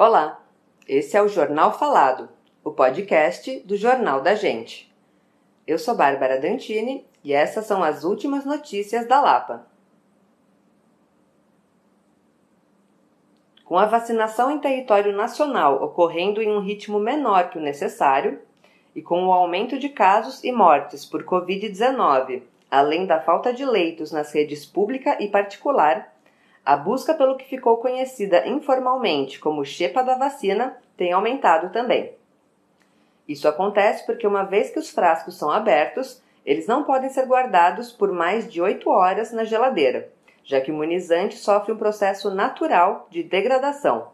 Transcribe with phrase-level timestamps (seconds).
[0.00, 0.40] Olá,
[0.86, 2.28] esse é o Jornal Falado,
[2.62, 4.94] o podcast do Jornal da Gente.
[5.66, 9.66] Eu sou Bárbara Dantini e essas são as últimas notícias da Lapa.
[13.64, 18.40] Com a vacinação em território nacional ocorrendo em um ritmo menor que o necessário,
[18.94, 24.12] e com o aumento de casos e mortes por Covid-19, além da falta de leitos
[24.12, 26.14] nas redes pública e particular,
[26.68, 32.12] a busca pelo que ficou conhecida informalmente como chepa da vacina tem aumentado também.
[33.26, 37.90] Isso acontece porque, uma vez que os frascos são abertos, eles não podem ser guardados
[37.90, 40.10] por mais de 8 horas na geladeira,
[40.44, 44.08] já que o imunizante sofre um processo natural de degradação.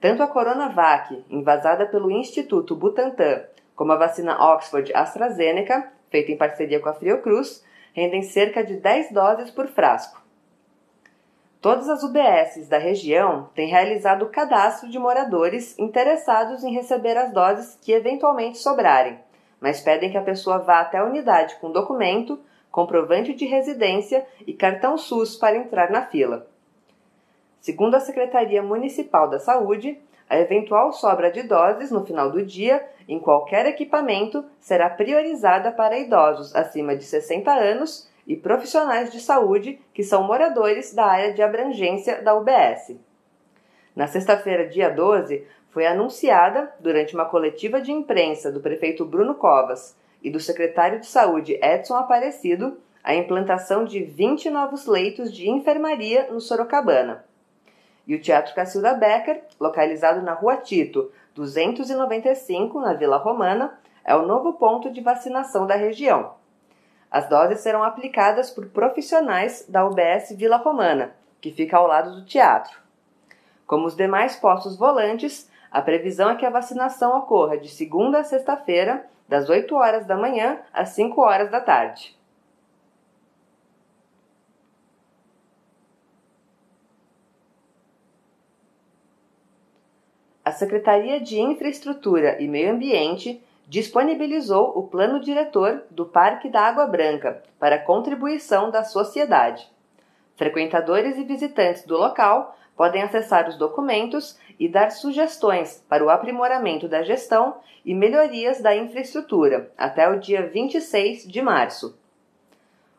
[0.00, 3.42] Tanto a Coronavac, invasada pelo Instituto Butantan,
[3.74, 9.10] como a vacina Oxford AstraZeneca, feita em parceria com a Fiocruz, rendem cerca de 10
[9.10, 10.23] doses por frasco.
[11.64, 17.32] Todas as UBSs da região têm realizado o cadastro de moradores interessados em receber as
[17.32, 19.18] doses que eventualmente sobrarem,
[19.58, 22.38] mas pedem que a pessoa vá até a unidade com documento,
[22.70, 26.46] comprovante de residência e cartão SUS para entrar na fila.
[27.62, 32.86] Segundo a Secretaria Municipal da Saúde, a eventual sobra de doses no final do dia
[33.08, 39.80] em qualquer equipamento será priorizada para idosos acima de 60 anos e profissionais de saúde
[39.92, 42.96] que são moradores da área de abrangência da UBS.
[43.94, 49.96] Na sexta-feira, dia 12, foi anunciada, durante uma coletiva de imprensa do prefeito Bruno Covas
[50.22, 56.28] e do secretário de Saúde Edson Aparecido, a implantação de 20 novos leitos de enfermaria
[56.30, 57.24] no Sorocabana.
[58.06, 64.26] E o Teatro Cacilda Becker, localizado na Rua Tito, 295, na Vila Romana, é o
[64.26, 66.34] novo ponto de vacinação da região.
[67.10, 72.24] As doses serão aplicadas por profissionais da UBS Vila Romana, que fica ao lado do
[72.24, 72.78] teatro.
[73.66, 78.24] Como os demais postos volantes, a previsão é que a vacinação ocorra de segunda a
[78.24, 82.16] sexta-feira, das 8 horas da manhã às 5 horas da tarde.
[90.44, 96.86] A Secretaria de Infraestrutura e Meio Ambiente disponibilizou o plano diretor do Parque da Água
[96.86, 99.68] Branca para contribuição da sociedade.
[100.36, 106.88] Frequentadores e visitantes do local podem acessar os documentos e dar sugestões para o aprimoramento
[106.88, 111.98] da gestão e melhorias da infraestrutura até o dia 26 de março.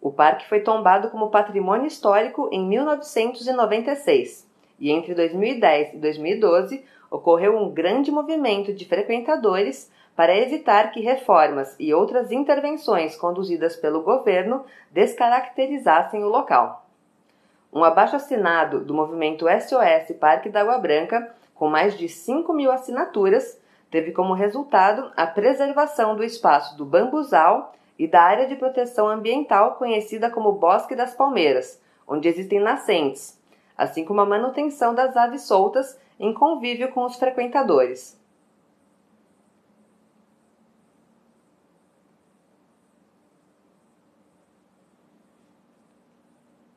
[0.00, 4.46] O parque foi tombado como patrimônio histórico em 1996
[4.78, 11.76] e entre 2010 e 2012 ocorreu um grande movimento de frequentadores para evitar que reformas
[11.78, 16.86] e outras intervenções conduzidas pelo governo descaracterizassem o local.
[17.70, 23.60] Um abaixo-assinado do movimento SOS Parque da Água Branca, com mais de 5 mil assinaturas,
[23.90, 29.74] teve como resultado a preservação do espaço do bambuzal e da área de proteção ambiental
[29.74, 33.38] conhecida como Bosque das Palmeiras, onde existem nascentes,
[33.76, 38.18] assim como a manutenção das aves soltas em convívio com os frequentadores.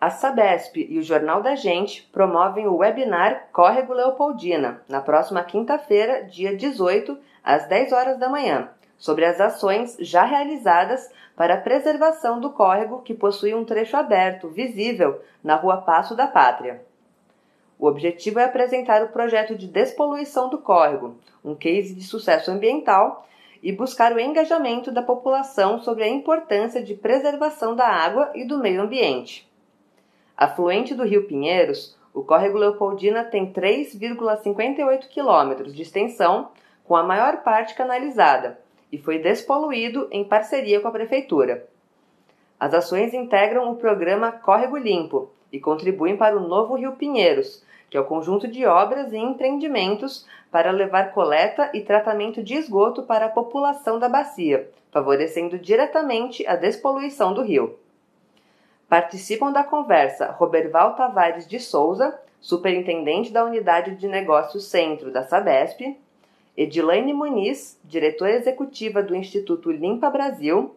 [0.01, 6.23] A Sabesp e o Jornal da Gente promovem o webinar Córrego Leopoldina, na próxima quinta-feira,
[6.23, 12.39] dia 18, às 10 horas da manhã, sobre as ações já realizadas para a preservação
[12.39, 16.81] do córrego que possui um trecho aberto, visível, na Rua Passo da Pátria.
[17.77, 23.27] O objetivo é apresentar o projeto de despoluição do córrego, um case de sucesso ambiental,
[23.61, 28.57] e buscar o engajamento da população sobre a importância de preservação da água e do
[28.59, 29.48] meio ambiente.
[30.39, 36.51] Afluente do Rio Pinheiros, o córrego Leopoldina tem 3,58 quilômetros de extensão,
[36.85, 38.57] com a maior parte canalizada,
[38.89, 41.67] e foi despoluído em parceria com a Prefeitura.
[42.57, 47.97] As ações integram o programa Córrego Limpo e contribuem para o novo Rio Pinheiros, que
[47.97, 53.25] é o conjunto de obras e empreendimentos para levar coleta e tratamento de esgoto para
[53.25, 57.77] a população da bacia, favorecendo diretamente a despoluição do rio.
[58.89, 65.95] Participam da conversa Roberval Tavares de Souza, superintendente da Unidade de Negócios Centro da Sabesp,
[66.57, 70.75] Edilaine Muniz, diretora executiva do Instituto Limpa Brasil,